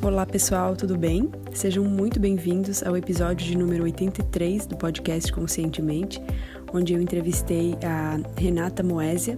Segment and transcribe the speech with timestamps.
[0.00, 1.28] Olá pessoal, tudo bem?
[1.52, 6.22] Sejam muito bem-vindos ao episódio de número 83 do podcast Conscientemente,
[6.72, 9.36] onde eu entrevistei a Renata Moésia.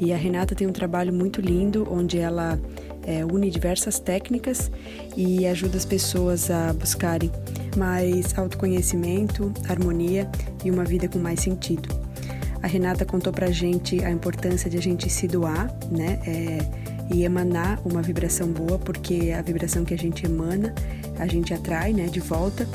[0.00, 2.58] E a Renata tem um trabalho muito lindo, onde ela
[3.04, 4.68] é, une diversas técnicas
[5.16, 7.30] e ajuda as pessoas a buscarem
[7.76, 10.28] mais autoconhecimento, harmonia
[10.64, 11.88] e uma vida com mais sentido.
[12.60, 16.18] A Renata contou pra gente a importância de a gente se doar, né?
[16.26, 20.74] É, e emanar uma vibração boa, porque a vibração que a gente emana,
[21.18, 22.66] a gente atrai, né, de volta.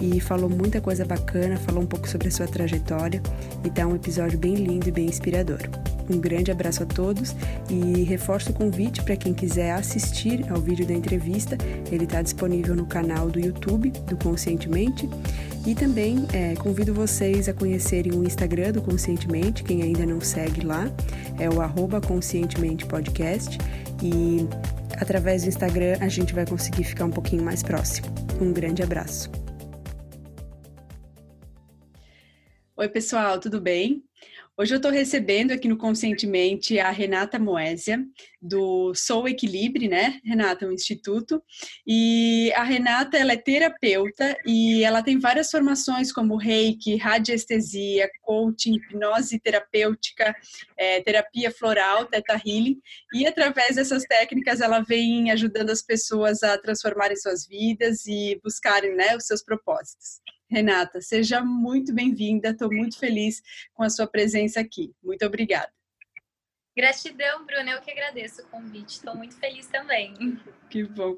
[0.00, 3.20] E falou muita coisa bacana, falou um pouco sobre a sua trajetória
[3.64, 5.58] e tá um episódio bem lindo e bem inspirador.
[6.08, 7.34] Um grande abraço a todos
[7.68, 11.58] e reforço o convite para quem quiser assistir ao vídeo da entrevista.
[11.90, 15.08] Ele está disponível no canal do YouTube do Conscientemente.
[15.66, 20.64] E também é, convido vocês a conhecerem o Instagram do Conscientemente, quem ainda não segue
[20.64, 20.84] lá,
[21.38, 23.58] é o arroba Conscientemente Podcast.
[24.02, 24.48] E
[25.00, 28.08] através do Instagram a gente vai conseguir ficar um pouquinho mais próximo.
[28.40, 29.30] Um grande abraço.
[32.76, 34.04] Oi, pessoal, tudo bem?
[34.60, 38.04] Hoje eu estou recebendo aqui no Conscientemente a Renata Moésia,
[38.42, 41.40] do Sou Equilibre, né, Renata, um instituto.
[41.86, 48.74] E a Renata, ela é terapeuta e ela tem várias formações como reiki, radiestesia, coaching,
[48.74, 50.34] hipnose terapêutica,
[50.76, 52.80] é, terapia floral, teta healing.
[53.14, 58.96] E através dessas técnicas ela vem ajudando as pessoas a transformarem suas vidas e buscarem
[58.96, 60.20] né, os seus propósitos.
[60.50, 62.50] Renata, seja muito bem-vinda.
[62.50, 63.42] Estou muito feliz
[63.74, 64.92] com a sua presença aqui.
[65.02, 65.72] Muito obrigada.
[66.78, 67.72] Gratidão, Bruna.
[67.72, 68.90] Eu que agradeço o convite.
[68.90, 70.38] Estou muito feliz também.
[70.70, 71.16] Que bom.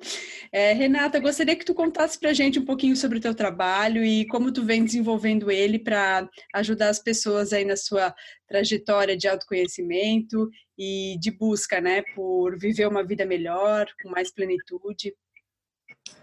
[0.50, 4.02] É, Renata, gostaria que tu contasse para a gente um pouquinho sobre o teu trabalho
[4.02, 8.14] e como tu vem desenvolvendo ele para ajudar as pessoas aí na sua
[8.48, 15.14] trajetória de autoconhecimento e de busca, né, por viver uma vida melhor, com mais plenitude.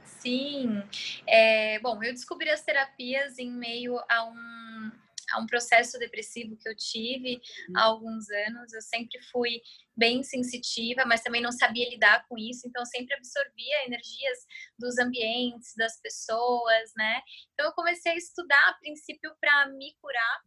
[0.04, 0.82] Sim.
[1.28, 4.92] É, bom, eu descobri as terapias em meio a um,
[5.32, 7.42] a um processo depressivo que eu tive
[7.76, 8.73] há alguns anos.
[8.73, 9.61] Eu sempre fui
[9.95, 14.45] bem sensitiva, mas também não sabia lidar com isso, então eu sempre absorvia energias
[14.77, 17.21] dos ambientes, das pessoas, né?
[17.54, 20.42] Então eu comecei a estudar a princípio para me curar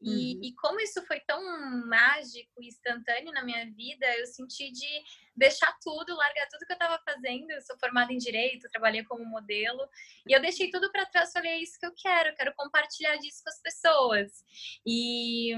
[0.00, 0.40] e, uhum.
[0.44, 1.40] e, como isso foi tão
[1.86, 4.86] mágico e instantâneo na minha vida, eu senti de
[5.34, 7.50] deixar tudo, largar tudo que eu estava fazendo.
[7.50, 9.88] Eu sou formada em direito, trabalhei como modelo,
[10.28, 11.32] e eu deixei tudo para trás.
[11.32, 14.44] Falei: é isso que eu quero, eu quero compartilhar disso com as pessoas.
[14.86, 15.54] E,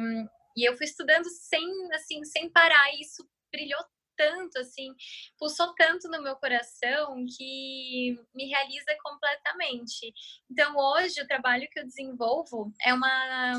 [0.57, 2.95] e eu fui estudando sem, assim, sem parar.
[2.95, 3.85] E isso brilhou
[4.17, 4.93] tanto, assim,
[5.39, 10.13] pulsou tanto no meu coração que me realiza completamente.
[10.51, 13.55] Então, hoje, o trabalho que eu desenvolvo é uma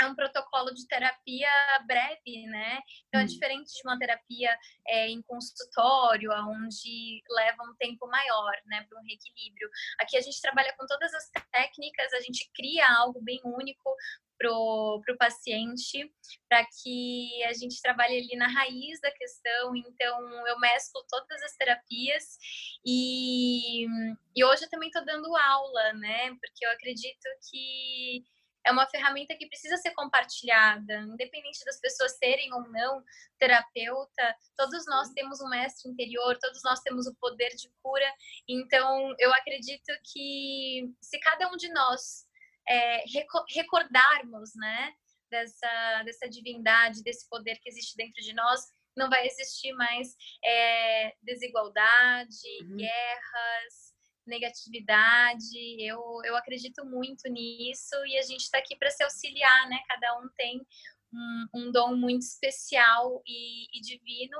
[0.00, 1.48] é um protocolo de terapia
[1.86, 2.80] breve, né?
[3.08, 3.26] Então, é hum.
[3.26, 4.56] diferente de uma terapia
[4.86, 9.68] é, em consultório, onde leva um tempo maior, né, para um reequilíbrio.
[10.00, 13.94] Aqui a gente trabalha com todas as técnicas, a gente cria algo bem único
[14.38, 16.10] pro, pro paciente,
[16.48, 19.76] para que a gente trabalhe ali na raiz da questão.
[19.76, 22.38] Então, eu mesclo todas as terapias
[22.84, 23.84] e,
[24.34, 26.30] e hoje eu também estou dando aula, né?
[26.40, 28.24] Porque eu acredito que
[28.64, 33.02] é uma ferramenta que precisa ser compartilhada, independente das pessoas serem ou não
[33.38, 38.14] terapeuta, todos nós temos um mestre interior, todos nós temos o poder de cura.
[38.48, 42.26] Então, eu acredito que se cada um de nós
[42.68, 43.04] é,
[43.48, 44.94] recordarmos, né,
[45.30, 48.60] dessa, dessa divindade, desse poder que existe dentro de nós,
[48.96, 52.76] não vai existir mais é, desigualdade, uhum.
[52.76, 53.89] guerras,
[54.30, 55.76] negatividade.
[55.78, 59.78] Eu, eu acredito muito nisso e a gente está aqui para se auxiliar, né?
[59.86, 60.64] Cada um tem
[61.12, 64.38] um, um dom muito especial e, e divino.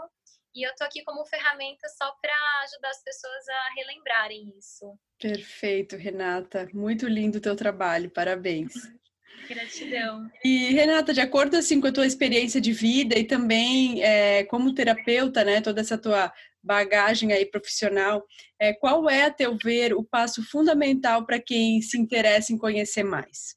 [0.54, 2.34] E eu tô aqui como ferramenta só para
[2.64, 4.98] ajudar as pessoas a relembrarem isso.
[5.18, 6.68] Perfeito, Renata.
[6.72, 8.10] Muito lindo o teu trabalho.
[8.10, 8.72] Parabéns.
[9.48, 10.28] Gratidão.
[10.44, 14.74] E Renata, de acordo assim com a tua experiência de vida e também é, como
[14.74, 18.26] terapeuta, né, toda essa tua bagagem aí profissional,
[18.58, 23.02] é, qual é, a teu ver, o passo fundamental para quem se interessa em conhecer
[23.02, 23.56] mais?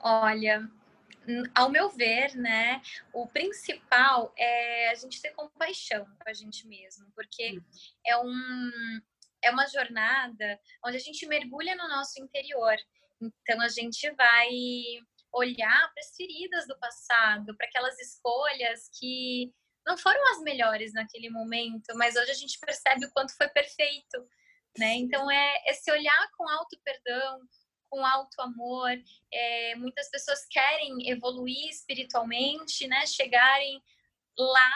[0.00, 0.68] Olha,
[1.54, 2.80] ao meu ver, né,
[3.12, 7.62] o principal é a gente ter compaixão com a gente mesmo, porque uhum.
[8.06, 8.70] é um
[9.42, 12.76] é uma jornada onde a gente mergulha no nosso interior.
[13.20, 14.48] Então a gente vai
[15.32, 19.52] olhar para as feridas do passado, para aquelas escolhas que
[19.88, 24.18] não foram as melhores naquele momento, mas hoje a gente percebe o quanto foi perfeito,
[24.78, 24.94] né?
[24.96, 27.40] Então é esse olhar com alto perdão,
[27.88, 28.90] com alto amor.
[29.32, 33.06] É, muitas pessoas querem evoluir espiritualmente, né?
[33.06, 33.82] Chegarem
[34.38, 34.70] lá,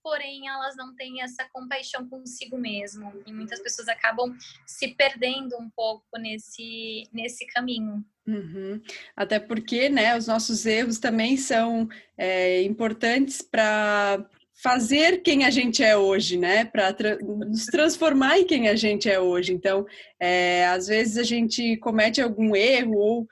[0.00, 3.20] porém elas não têm essa compaixão consigo mesmo.
[3.26, 4.32] E muitas pessoas acabam
[4.64, 8.04] se perdendo um pouco nesse, nesse caminho.
[8.28, 8.80] Uhum.
[9.16, 14.24] Até porque, né, os nossos erros também são é, importantes para
[14.62, 16.64] fazer quem a gente é hoje, né?
[16.64, 19.52] Para tra nos transformar em quem a gente é hoje.
[19.52, 19.84] Então,
[20.20, 23.26] é, às vezes a gente comete algum erro ou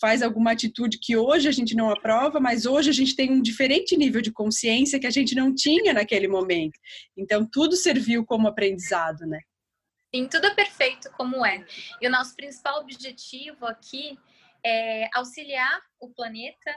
[0.00, 3.42] faz alguma atitude que hoje a gente não aprova, mas hoje a gente tem um
[3.42, 6.78] diferente nível de consciência que a gente não tinha naquele momento.
[7.16, 9.40] Então, tudo serviu como aprendizado, né?
[10.14, 11.66] Sim, tudo é perfeito como é.
[12.00, 14.16] E o nosso principal objetivo aqui
[14.64, 16.74] é auxiliar o planeta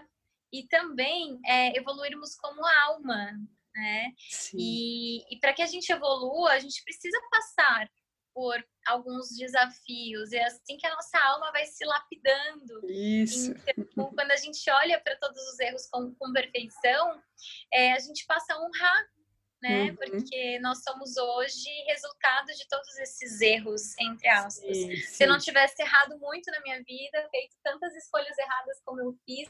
[0.51, 3.31] e também é, evoluirmos como alma,
[3.73, 4.11] né?
[4.29, 4.57] Sim.
[4.59, 7.89] E, e para que a gente evolua, a gente precisa passar
[8.33, 10.31] por alguns desafios.
[10.31, 12.89] É assim que a nossa alma vai se lapidando.
[12.89, 13.53] Isso.
[13.77, 17.21] Então, quando a gente olha para todos os erros com, com perfeição,
[17.73, 19.05] é, a gente passa a honrar
[19.61, 19.83] né?
[19.83, 19.95] Uhum.
[19.95, 24.75] Porque nós somos hoje resultado de todos esses erros, entre aspas.
[24.75, 24.97] Sim, sim.
[24.97, 29.15] Se eu não tivesse errado muito na minha vida, feito tantas escolhas erradas como eu
[29.23, 29.49] fiz,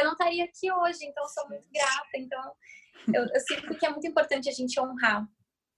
[0.00, 1.04] eu não estaria aqui hoje.
[1.04, 2.08] Então, sou muito grata.
[2.16, 2.52] Então,
[3.14, 5.26] eu, eu sinto que é muito importante a gente honrar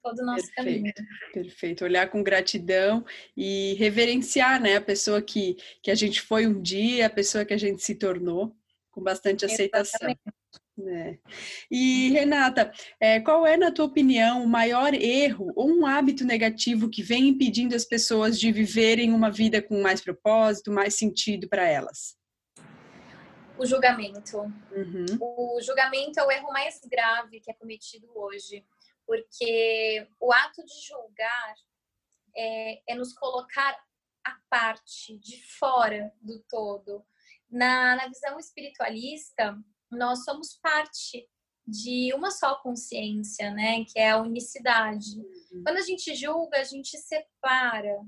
[0.03, 0.95] todo o nosso perfeito, caminho.
[1.33, 3.05] Perfeito, olhar com gratidão
[3.37, 7.55] e reverenciar, né, a pessoa que, que a gente foi um dia, a pessoa que
[7.55, 8.55] a gente se tornou,
[8.91, 10.09] com bastante aceitação.
[10.09, 10.21] Exatamente.
[10.89, 11.19] É.
[11.71, 16.89] E Renata, é, qual é, na tua opinião, o maior erro ou um hábito negativo
[16.89, 21.69] que vem impedindo as pessoas de viverem uma vida com mais propósito, mais sentido para
[21.69, 22.17] elas?
[23.63, 24.39] O julgamento.
[24.39, 25.07] Uhum.
[25.21, 28.67] O julgamento é o erro mais grave que é cometido hoje,
[29.07, 31.55] porque o ato de julgar
[32.37, 33.79] é, é nos colocar
[34.25, 37.05] à parte, de fora do todo.
[37.49, 39.57] Na, na visão espiritualista,
[39.91, 41.29] nós somos parte
[41.65, 43.85] de uma só consciência, né?
[43.85, 45.19] Que é a unicidade.
[45.19, 45.63] Uhum.
[45.65, 48.01] Quando a gente julga, a gente separa.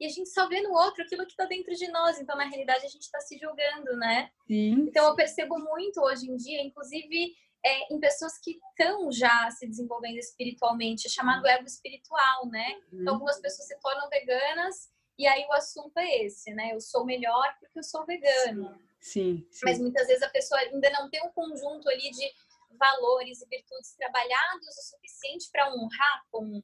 [0.00, 2.20] E a gente só vê no outro aquilo que está dentro de nós.
[2.20, 4.30] Então, na realidade, a gente está se julgando, né?
[4.46, 4.86] Sim.
[4.88, 7.34] Então, eu percebo muito hoje em dia, inclusive
[7.64, 12.80] é, em pessoas que estão já se desenvolvendo espiritualmente, é chamado ego espiritual, né?
[12.92, 13.00] Uhum.
[13.00, 16.72] Então, algumas pessoas se tornam veganas e aí o assunto é esse, né?
[16.72, 18.68] Eu sou melhor porque eu sou vegano.
[18.68, 18.88] Sim.
[19.00, 19.60] Sim, sim.
[19.64, 22.32] Mas muitas vezes a pessoa ainda não tem um conjunto ali de
[22.76, 26.62] valores e virtudes trabalhados o suficiente para honrar com,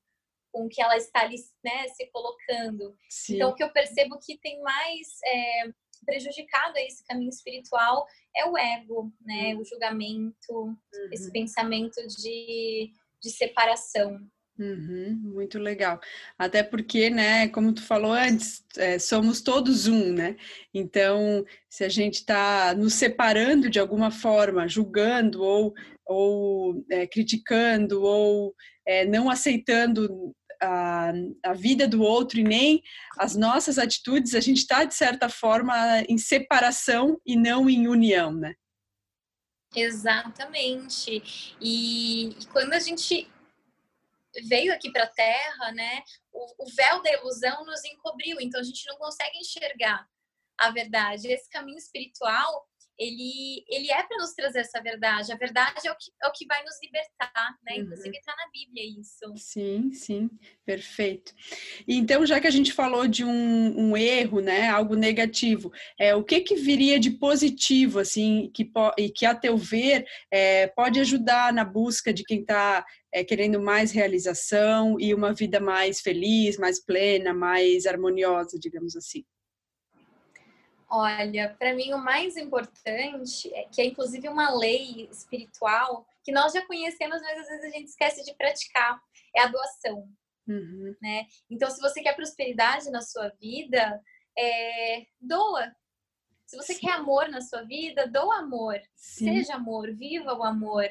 [0.55, 1.35] com o que ela está ali
[1.65, 2.97] né, se colocando.
[3.11, 3.35] Sim.
[3.35, 5.65] Então, o que eu percebo que tem mais é,
[6.07, 8.07] prejudicado esse caminho espiritual
[8.37, 9.53] é o ego, né?
[9.53, 9.61] Uhum.
[9.61, 10.77] O julgamento, uhum.
[11.11, 14.21] esse pensamento de, de separação.
[14.57, 15.99] Uhum, muito legal.
[16.39, 20.37] Até porque, né, como tu falou antes, é, somos todos um, né?
[20.73, 25.75] Então, se a gente está nos separando de alguma forma, julgando ou,
[26.07, 28.55] ou é, criticando ou
[28.87, 30.33] é, não aceitando
[30.65, 31.13] a,
[31.45, 32.83] a vida do outro e nem
[33.19, 35.75] as nossas atitudes, a gente está, de certa forma,
[36.09, 38.55] em separação e não em união, né?
[39.75, 41.57] Exatamente.
[41.61, 43.29] E, e quando a gente
[44.45, 46.03] veio aqui para a Terra, né,
[46.33, 50.07] o, o, véu da ilusão nos encobriu, então a gente não consegue enxergar
[50.59, 51.29] a verdade.
[51.29, 52.69] Esse caminho espiritual,
[52.99, 55.33] ele, ele é para nos trazer essa verdade.
[55.33, 57.77] A verdade é o que, é o que vai nos libertar, né?
[57.77, 57.83] Uhum.
[57.83, 59.33] Inclusive está na Bíblia isso.
[59.37, 60.31] Sim, sim,
[60.65, 61.33] perfeito.
[61.87, 66.23] Então, já que a gente falou de um, um erro, né, algo negativo, é, o
[66.23, 71.53] que que viria de positivo, assim, que, e que a teu ver é, pode ajudar
[71.53, 76.85] na busca de quem está é, querendo mais realização e uma vida mais feliz, mais
[76.85, 79.25] plena, mais harmoniosa, digamos assim?
[80.97, 86.53] Olha, para mim o mais importante, é que é inclusive uma lei espiritual, que nós
[86.53, 89.03] já conhecemos, mas às vezes a gente esquece de praticar,
[89.35, 90.09] é a doação.
[90.47, 90.95] Uhum.
[91.03, 91.27] Né?
[91.51, 94.01] Então, se você quer prosperidade na sua vida,
[94.39, 95.75] é, doa.
[96.47, 96.83] Se você Sim.
[96.83, 98.81] quer amor na sua vida, doa amor.
[98.95, 99.25] Sim.
[99.25, 100.89] Seja amor, viva o amor.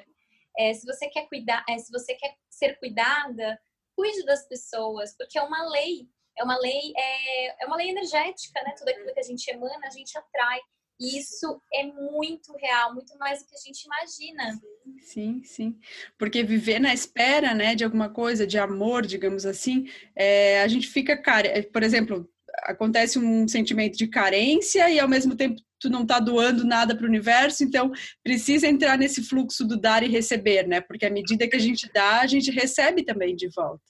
[0.58, 3.58] É, se você quer cuidar, é, se você quer ser cuidada,
[3.96, 8.62] cuide das pessoas, porque é uma lei é uma lei, é, é uma lei energética,
[8.64, 8.74] né?
[8.78, 10.60] Tudo aquilo que a gente emana, a gente atrai.
[11.00, 14.60] E isso é muito real, muito mais do que a gente imagina.
[15.02, 15.78] Sim, sim.
[16.18, 20.88] Porque viver na espera, né, de alguma coisa, de amor, digamos assim, é, a gente
[20.88, 22.30] fica, cara, é, por exemplo,
[22.62, 27.06] acontece um sentimento de carência e ao mesmo tempo tu não tá doando nada para
[27.06, 27.92] o universo, então
[28.24, 30.80] precisa entrar nesse fluxo do dar e receber, né?
[30.80, 33.84] Porque à medida que a gente dá, a gente recebe também de volta.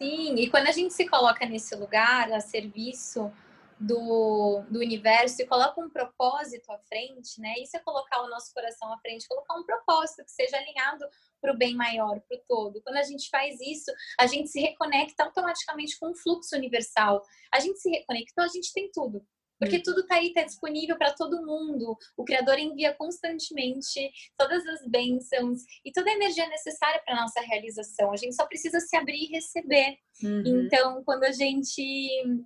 [0.00, 3.32] Sim, e quando a gente se coloca nesse lugar, a serviço
[3.78, 7.54] do, do universo e coloca um propósito à frente, né?
[7.58, 11.04] Isso é colocar o nosso coração à frente, colocar um propósito que seja alinhado
[11.40, 12.82] para o bem maior, para o todo.
[12.82, 17.22] Quando a gente faz isso, a gente se reconecta automaticamente com o fluxo universal.
[17.52, 19.24] A gente se reconectou, a gente tem tudo.
[19.64, 21.96] Porque tudo está aí, está disponível para todo mundo.
[22.16, 28.12] O Criador envia constantemente todas as bênçãos e toda a energia necessária para nossa realização.
[28.12, 29.96] A gente só precisa se abrir e receber.
[30.22, 30.42] Uhum.
[30.46, 31.82] Então, quando a gente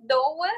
[0.05, 0.49] doa,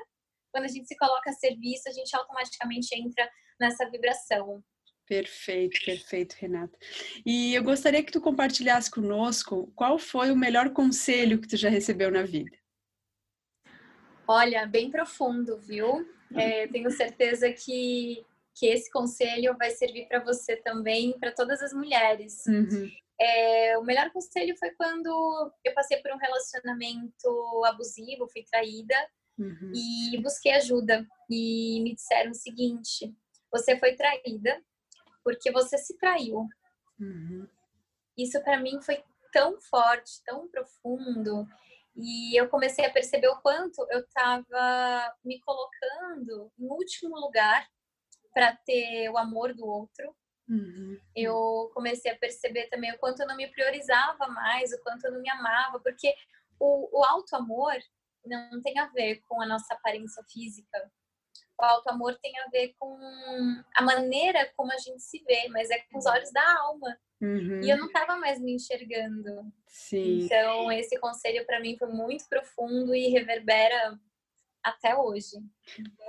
[0.52, 4.64] quando a gente se coloca a serviço, a gente automaticamente entra nessa vibração.
[5.08, 6.78] Perfeito, perfeito, Renata.
[7.26, 11.70] E eu gostaria que tu compartilhasse conosco qual foi o melhor conselho que tu já
[11.70, 12.58] recebeu na vida.
[14.26, 16.08] Olha, bem profundo, viu?
[16.36, 21.74] É, tenho certeza que, que esse conselho vai servir para você também, para todas as
[21.74, 22.46] mulheres.
[22.48, 22.90] Uhum.
[23.20, 28.96] É, o melhor conselho foi quando eu passei por um relacionamento abusivo, fui traída
[29.38, 29.72] uhum.
[29.76, 31.08] e busquei ajuda.
[31.30, 33.14] E me disseram o seguinte:
[33.52, 34.62] você foi traída
[35.24, 36.48] porque você se traiu.
[37.00, 37.48] Uhum.
[38.18, 41.48] Isso para mim foi tão forte, tão profundo.
[41.96, 47.68] E eu comecei a perceber o quanto eu estava me colocando em último lugar
[48.34, 50.16] para ter o amor do outro.
[50.48, 51.00] Uhum.
[51.16, 55.12] Eu comecei a perceber também o quanto eu não me priorizava mais, o quanto eu
[55.12, 56.14] não me amava, porque
[56.60, 57.76] o, o alto amor
[58.26, 60.92] não tem a ver com a nossa aparência física.
[61.62, 62.98] O alto amor tem a ver com
[63.76, 66.98] a maneira como a gente se vê, mas é com os olhos da alma.
[67.22, 67.62] Uhum.
[67.62, 69.46] E eu não estava mais me enxergando.
[69.68, 70.24] Sim.
[70.24, 74.00] Então, esse conselho para mim foi muito profundo e reverbera
[74.64, 75.38] até hoje.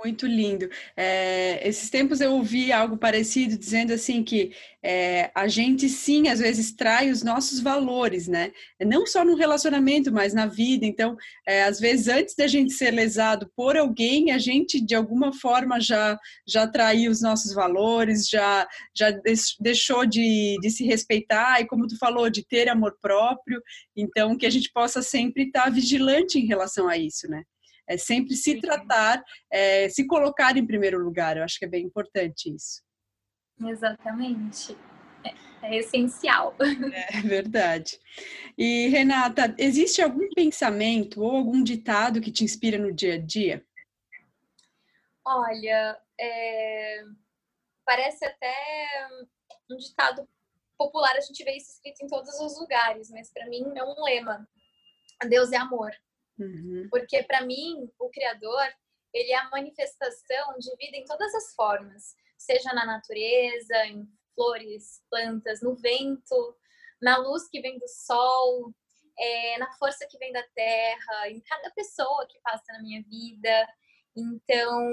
[0.03, 0.69] Muito lindo.
[0.97, 6.39] É, esses tempos eu ouvi algo parecido, dizendo assim que é, a gente sim, às
[6.39, 8.51] vezes, trai os nossos valores, né?
[8.81, 10.85] Não só no relacionamento, mas na vida.
[10.85, 11.15] Então,
[11.47, 15.79] é, às vezes, antes da gente ser lesado por alguém, a gente, de alguma forma,
[15.79, 19.11] já, já traiu os nossos valores, já, já
[19.59, 23.61] deixou de, de se respeitar, e como tu falou, de ter amor próprio.
[23.95, 27.43] Então, que a gente possa sempre estar vigilante em relação a isso, né?
[27.87, 31.37] É sempre se tratar, é, se colocar em primeiro lugar.
[31.37, 32.81] Eu acho que é bem importante isso.
[33.61, 34.77] Exatamente.
[35.61, 36.55] É, é essencial.
[37.13, 37.99] É verdade.
[38.57, 43.65] E Renata, existe algum pensamento ou algum ditado que te inspira no dia a dia?
[45.25, 47.03] Olha, é...
[47.85, 48.53] parece até
[49.71, 50.27] um ditado
[50.77, 54.03] popular, a gente vê isso escrito em todos os lugares, mas para mim é um
[54.03, 54.47] lema.
[55.29, 55.91] Deus é amor.
[56.37, 56.87] Uhum.
[56.89, 58.67] Porque para mim, o Criador,
[59.13, 65.01] ele é a manifestação de vida em todas as formas, seja na natureza, em flores,
[65.09, 66.57] plantas, no vento,
[67.01, 68.73] na luz que vem do sol,
[69.17, 73.67] é, na força que vem da terra, em cada pessoa que passa na minha vida.
[74.15, 74.91] Então,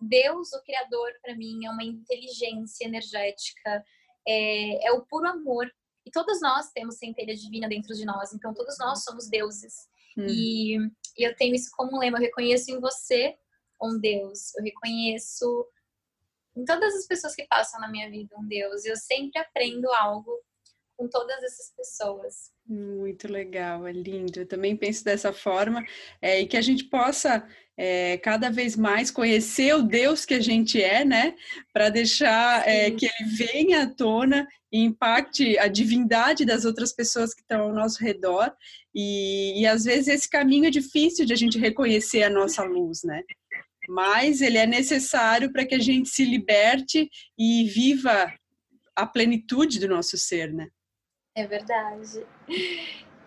[0.00, 3.84] Deus, o Criador, para mim, é uma inteligência energética,
[4.26, 5.70] é, é o puro amor.
[6.04, 9.88] E todos nós temos centelha divina dentro de nós, então todos nós somos deuses.
[10.16, 10.26] Hum.
[10.28, 10.76] E,
[11.18, 13.36] e eu tenho isso como lema: eu reconheço em você
[13.82, 15.66] um Deus, eu reconheço
[16.56, 18.84] em todas as pessoas que passam na minha vida um Deus.
[18.84, 20.30] Eu sempre aprendo algo
[20.96, 22.52] com todas essas pessoas.
[22.66, 24.40] Muito legal, é lindo.
[24.40, 25.82] Eu também penso dessa forma
[26.20, 27.48] é, e que a gente possa
[27.82, 31.34] é, cada vez mais conhecer o Deus que a gente é, né?
[31.72, 37.32] Para deixar é, que ele venha à tona e impacte a divindade das outras pessoas
[37.32, 38.52] que estão ao nosso redor.
[38.94, 43.02] E, e às vezes esse caminho é difícil de a gente reconhecer a nossa luz,
[43.02, 43.22] né?
[43.88, 47.08] Mas ele é necessário para que a gente se liberte
[47.38, 48.30] e viva
[48.94, 50.68] a plenitude do nosso ser, né?
[51.34, 52.26] É verdade.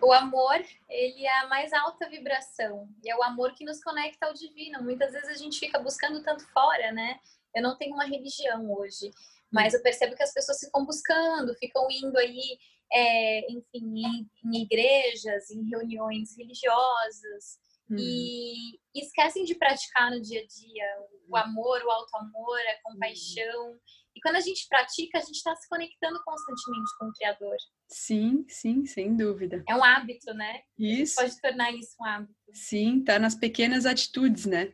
[0.04, 2.86] O amor, ele é a mais alta vibração.
[3.02, 4.82] E é o amor que nos conecta ao divino.
[4.82, 7.18] Muitas vezes a gente fica buscando tanto fora, né?
[7.54, 9.10] Eu não tenho uma religião hoje,
[9.50, 12.58] mas eu percebo que as pessoas ficam buscando, ficam indo aí,
[12.92, 17.58] é, enfim, em, em, igrejas, em reuniões religiosas,
[17.98, 20.84] e, e, esquecem de praticar no dia a dia
[21.28, 23.72] o amor, o alto amor, a compaixão.
[23.72, 23.78] Hum.
[24.16, 27.56] E quando a gente pratica, a gente está se conectando constantemente com o Criador.
[27.88, 29.64] Sim, sim, sem dúvida.
[29.68, 30.62] É um hábito, né?
[30.78, 31.16] Isso.
[31.16, 32.34] Pode tornar isso um hábito.
[32.52, 34.72] Sim, tá nas pequenas atitudes, né?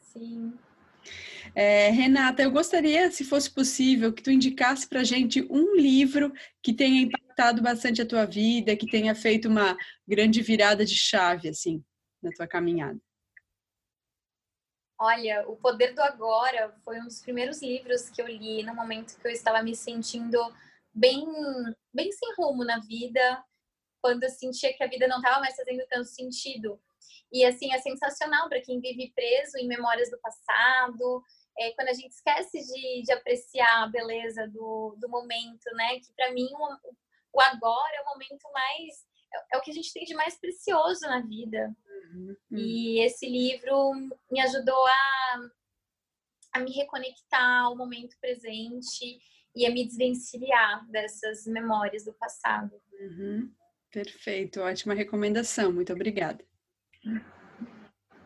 [0.00, 0.52] Sim.
[1.54, 6.72] É, Renata, eu gostaria, se fosse possível, que tu indicasse para gente um livro que
[6.72, 9.76] tenha impactado bastante a tua vida, que tenha feito uma
[10.06, 11.82] grande virada de chave, assim,
[12.22, 13.00] na tua caminhada.
[14.98, 19.18] Olha, O Poder do Agora foi um dos primeiros livros que eu li no momento
[19.18, 20.38] que eu estava me sentindo
[20.94, 21.26] bem,
[21.92, 23.44] bem sem rumo na vida,
[24.00, 26.80] quando eu sentia que a vida não estava mais fazendo tanto sentido.
[27.32, 31.24] E assim é sensacional para quem vive preso em memórias do passado,
[31.58, 35.98] é, quando a gente esquece de, de apreciar a beleza do, do momento, né?
[36.00, 36.92] Que para mim o,
[37.32, 40.38] o, agora é o momento mais é, é, o que a gente tem de mais
[40.38, 41.74] precioso na vida.
[42.14, 42.36] Uhum.
[42.58, 43.92] E esse livro
[44.30, 45.50] me ajudou a,
[46.54, 49.18] a me reconectar ao momento presente
[49.54, 52.72] e a me desvencilhar dessas memórias do passado.
[53.00, 53.50] Uhum.
[53.90, 56.42] Perfeito, ótima recomendação, muito obrigada.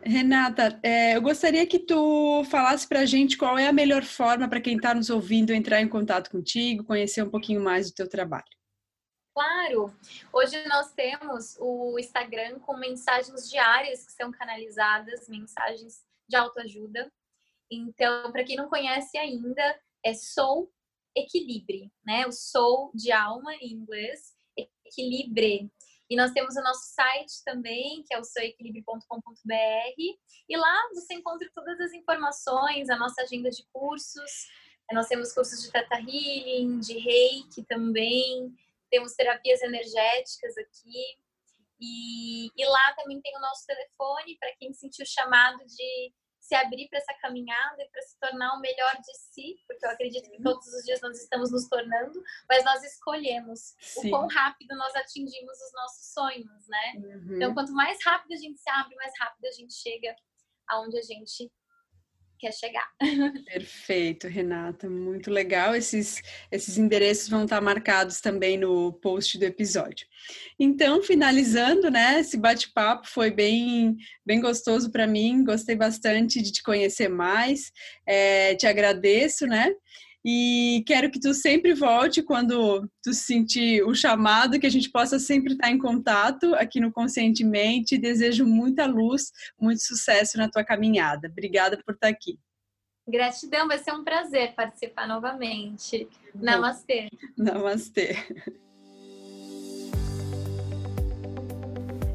[0.05, 4.49] Renata, é, eu gostaria que tu falasse para a gente qual é a melhor forma
[4.49, 8.09] para quem está nos ouvindo entrar em contato contigo, conhecer um pouquinho mais do teu
[8.09, 8.45] trabalho.
[9.37, 9.95] Claro!
[10.33, 17.13] Hoje nós temos o Instagram com mensagens diárias que são canalizadas, mensagens de autoajuda.
[17.71, 20.73] Então, para quem não conhece ainda, é Soul
[21.15, 22.27] Equilibre, né?
[22.27, 25.71] O Soul de alma em inglês, Equilibre.
[26.09, 30.01] E nós temos o nosso site também, que é o souequilibre.com.br.
[30.49, 34.49] E lá você encontra todas as informações, a nossa agenda de cursos.
[34.93, 38.57] Nós temos cursos de Teta Healing, de Reiki também.
[38.91, 41.19] Temos terapias energéticas aqui.
[41.79, 46.15] E, e lá também tem o nosso telefone para quem sentiu o chamado de
[46.47, 49.91] se abrir para essa caminhada e para se tornar o melhor de si, porque eu
[49.91, 54.09] acredito que todos os dias nós estamos nos tornando, mas nós escolhemos Sim.
[54.09, 56.93] o quão rápido nós atingimos os nossos sonhos, né?
[56.97, 57.37] Uhum.
[57.37, 60.15] Então, quanto mais rápido a gente se abre, mais rápido a gente chega
[60.69, 61.51] aonde a gente
[62.39, 62.87] quer chegar.
[63.45, 65.75] Perfeito, Renata, muito legal.
[65.75, 70.07] Esses, esses endereços vão estar marcados também no post do episódio.
[70.59, 72.21] Então, finalizando, né?
[72.21, 75.45] Esse bate-papo foi bem, bem gostoso para mim.
[75.45, 77.73] Gostei bastante de te conhecer mais.
[78.07, 79.73] É, te agradeço, né?
[80.29, 85.21] E quero que tu sempre volte quando tu sentir o chamado, que a gente possa
[85.21, 87.97] sempre estar em contato aqui no Conscientemente.
[87.97, 91.29] Desejo muita luz, muito sucesso na tua caminhada.
[91.29, 92.41] Obrigada por estar aqui.
[93.09, 96.09] Gratidão, vai ser um prazer participar novamente.
[96.35, 97.09] Namastê.
[97.39, 98.17] Namastê.